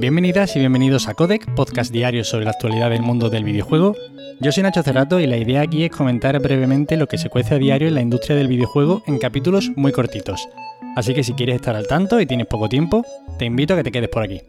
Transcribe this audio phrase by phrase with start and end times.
[0.00, 3.94] Bienvenidas y bienvenidos a Codec, podcast diario sobre la actualidad del mundo del videojuego.
[4.40, 7.56] Yo soy Nacho Cerrato y la idea aquí es comentar brevemente lo que se cuece
[7.56, 10.48] a diario en la industria del videojuego en capítulos muy cortitos.
[10.96, 13.04] Así que si quieres estar al tanto y tienes poco tiempo,
[13.38, 14.40] te invito a que te quedes por aquí.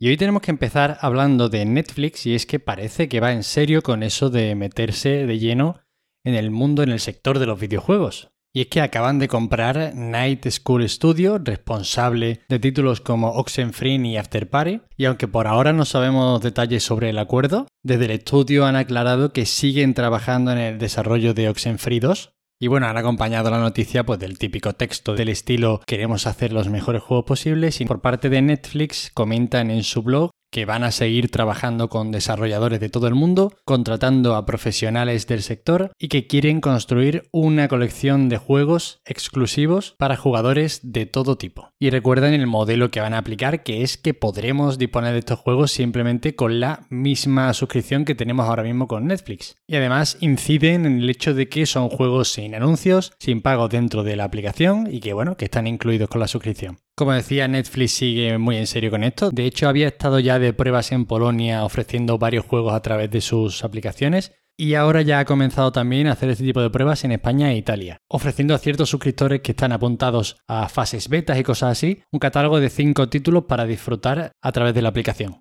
[0.00, 3.44] Y hoy tenemos que empezar hablando de Netflix y es que parece que va en
[3.44, 5.78] serio con eso de meterse de lleno
[6.24, 8.33] en el mundo, en el sector de los videojuegos.
[8.56, 14.16] Y es que acaban de comprar Night School Studio, responsable de títulos como Oxenfree y
[14.16, 18.64] After Party, y aunque por ahora no sabemos detalles sobre el acuerdo, desde el estudio
[18.64, 22.30] han aclarado que siguen trabajando en el desarrollo de Oxenfree 2.
[22.60, 26.68] Y bueno, han acompañado la noticia pues, del típico texto del estilo queremos hacer los
[26.68, 30.92] mejores juegos posibles y por parte de Netflix comentan en su blog que van a
[30.92, 36.28] seguir trabajando con desarrolladores de todo el mundo, contratando a profesionales del sector y que
[36.28, 41.72] quieren construir una colección de juegos exclusivos para jugadores de todo tipo.
[41.80, 45.40] Y recuerden el modelo que van a aplicar, que es que podremos disponer de estos
[45.40, 49.56] juegos simplemente con la misma suscripción que tenemos ahora mismo con Netflix.
[49.66, 54.04] Y además inciden en el hecho de que son juegos sin anuncios, sin pago dentro
[54.04, 56.78] de la aplicación y que bueno, que están incluidos con la suscripción.
[56.96, 59.32] Como decía, Netflix sigue muy en serio con esto.
[59.32, 63.20] De hecho, había estado ya de pruebas en Polonia ofreciendo varios juegos a través de
[63.20, 64.30] sus aplicaciones.
[64.56, 67.56] Y ahora ya ha comenzado también a hacer este tipo de pruebas en España e
[67.56, 72.20] Italia, ofreciendo a ciertos suscriptores que están apuntados a fases betas y cosas así, un
[72.20, 75.40] catálogo de 5 títulos para disfrutar a través de la aplicación.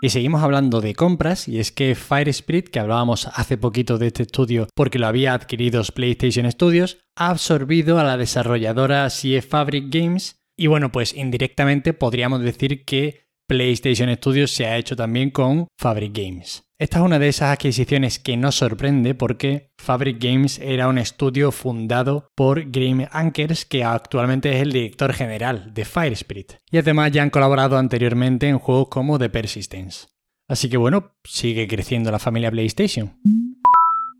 [0.00, 4.06] Y seguimos hablando de compras, y es que Fire Spirit, que hablábamos hace poquito de
[4.06, 9.94] este estudio porque lo había adquirido PlayStation Studios, ha absorbido a la desarrolladora CF Fabric
[9.94, 15.68] Games y bueno, pues indirectamente podríamos decir que PlayStation Studios se ha hecho también con
[15.78, 16.64] Fabric Games.
[16.78, 21.52] Esta es una de esas adquisiciones que no sorprende porque Fabric Games era un estudio
[21.52, 26.54] fundado por Grim Ankers, que actualmente es el director general de Fire Spirit.
[26.70, 30.08] Y además ya han colaborado anteriormente en juegos como The Persistence.
[30.48, 33.18] Así que bueno, sigue creciendo la familia PlayStation.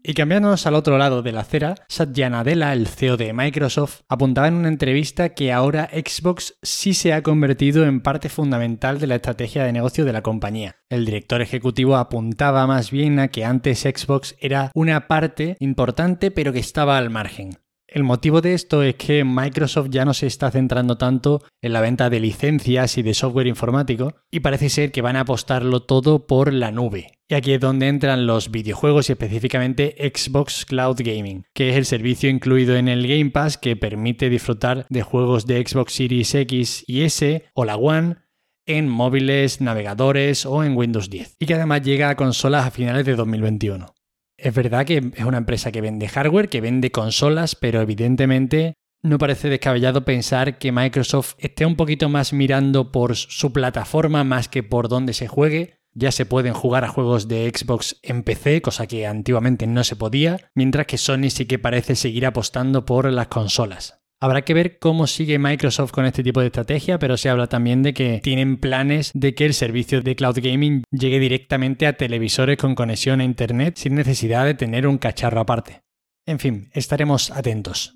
[0.06, 4.48] Y cambiándonos al otro lado de la acera, Satya Nadella, el CEO de Microsoft, apuntaba
[4.48, 9.14] en una entrevista que ahora Xbox sí se ha convertido en parte fundamental de la
[9.14, 10.76] estrategia de negocio de la compañía.
[10.90, 16.52] El director ejecutivo apuntaba más bien a que antes Xbox era una parte importante pero
[16.52, 17.63] que estaba al margen.
[17.94, 21.80] El motivo de esto es que Microsoft ya no se está centrando tanto en la
[21.80, 26.26] venta de licencias y de software informático y parece ser que van a apostarlo todo
[26.26, 27.12] por la nube.
[27.28, 31.84] Y aquí es donde entran los videojuegos y específicamente Xbox Cloud Gaming, que es el
[31.84, 36.82] servicio incluido en el Game Pass que permite disfrutar de juegos de Xbox Series X
[36.88, 38.16] y S o la One
[38.66, 43.06] en móviles, navegadores o en Windows 10, y que además llega a consolas a finales
[43.06, 43.94] de 2021.
[44.36, 49.18] Es verdad que es una empresa que vende hardware, que vende consolas, pero evidentemente no
[49.18, 54.62] parece descabellado pensar que Microsoft esté un poquito más mirando por su plataforma más que
[54.62, 55.78] por dónde se juegue.
[55.92, 59.94] Ya se pueden jugar a juegos de Xbox en PC, cosa que antiguamente no se
[59.94, 64.03] podía, mientras que Sony sí que parece seguir apostando por las consolas.
[64.20, 67.82] Habrá que ver cómo sigue Microsoft con este tipo de estrategia, pero se habla también
[67.82, 72.56] de que tienen planes de que el servicio de cloud gaming llegue directamente a televisores
[72.56, 75.82] con conexión a Internet sin necesidad de tener un cacharro aparte.
[76.26, 77.92] En fin, estaremos atentos.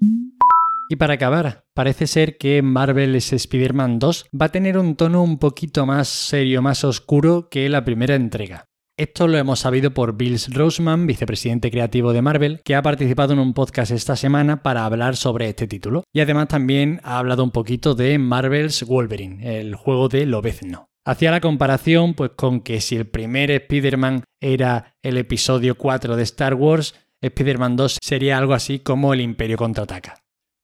[0.90, 5.38] Y para acabar, parece ser que Marvel's Spider-Man 2 va a tener un tono un
[5.38, 8.67] poquito más serio, más oscuro que la primera entrega.
[8.98, 13.38] Esto lo hemos sabido por Bill Roseman, vicepresidente creativo de Marvel, que ha participado en
[13.38, 16.02] un podcast esta semana para hablar sobre este título.
[16.12, 20.88] Y además también ha hablado un poquito de Marvel's Wolverine, el juego de Lobezno.
[21.04, 26.24] Hacía la comparación pues con que si el primer Spider-Man era el episodio 4 de
[26.24, 30.16] Star Wars, Spider-Man 2 sería algo así como el Imperio contraataca.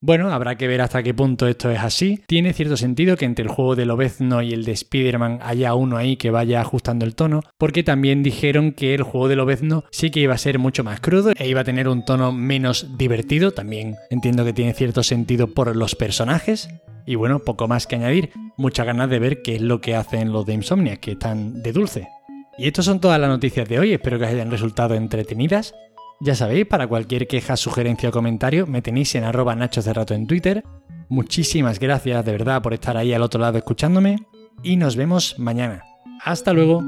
[0.07, 2.21] Bueno, habrá que ver hasta qué punto esto es así.
[2.27, 5.97] Tiene cierto sentido que entre el juego de Lobezno y el de Spider-Man haya uno
[5.97, 10.11] ahí que vaya ajustando el tono, porque también dijeron que el juego de Lobezno sí
[10.11, 13.53] que iba a ser mucho más crudo e iba a tener un tono menos divertido.
[13.53, 16.69] También entiendo que tiene cierto sentido por los personajes.
[17.07, 18.29] Y bueno, poco más que añadir.
[18.59, 21.73] Muchas ganas de ver qué es lo que hacen los de Insomnia, que están de
[21.73, 22.09] dulce.
[22.59, 25.75] Y estas son todas las noticias de hoy, espero que os hayan resultado entretenidas.
[26.21, 30.65] Ya sabéis, para cualquier queja, sugerencia o comentario, me tenéis en arroba en Twitter.
[31.09, 34.27] Muchísimas gracias de verdad por estar ahí al otro lado escuchándome
[34.63, 35.83] y nos vemos mañana.
[36.25, 36.83] Hasta luego.